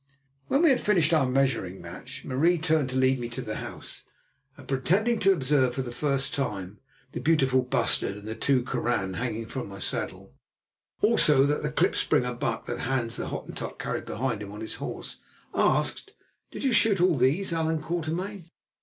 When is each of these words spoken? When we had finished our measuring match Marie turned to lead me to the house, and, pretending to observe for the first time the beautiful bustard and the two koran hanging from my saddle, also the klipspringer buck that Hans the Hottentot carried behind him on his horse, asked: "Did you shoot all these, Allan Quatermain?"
When 0.47 0.63
we 0.63 0.71
had 0.71 0.81
finished 0.81 1.13
our 1.13 1.27
measuring 1.27 1.79
match 1.79 2.25
Marie 2.25 2.57
turned 2.57 2.89
to 2.89 2.95
lead 2.95 3.19
me 3.19 3.29
to 3.29 3.41
the 3.43 3.57
house, 3.57 4.05
and, 4.57 4.67
pretending 4.67 5.19
to 5.19 5.31
observe 5.31 5.75
for 5.75 5.83
the 5.83 5.91
first 5.91 6.33
time 6.33 6.79
the 7.11 7.19
beautiful 7.19 7.61
bustard 7.61 8.15
and 8.17 8.27
the 8.27 8.33
two 8.33 8.63
koran 8.63 9.13
hanging 9.13 9.45
from 9.45 9.67
my 9.69 9.77
saddle, 9.77 10.33
also 11.01 11.45
the 11.45 11.69
klipspringer 11.69 12.33
buck 12.39 12.65
that 12.65 12.79
Hans 12.79 13.17
the 13.17 13.27
Hottentot 13.27 13.77
carried 13.77 14.05
behind 14.05 14.41
him 14.41 14.51
on 14.51 14.61
his 14.61 14.73
horse, 14.81 15.19
asked: 15.53 16.13
"Did 16.49 16.63
you 16.63 16.71
shoot 16.73 16.99
all 16.99 17.13
these, 17.15 17.53
Allan 17.53 17.79
Quatermain?" 17.79 18.49